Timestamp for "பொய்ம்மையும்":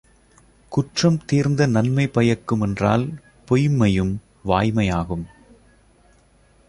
3.49-4.15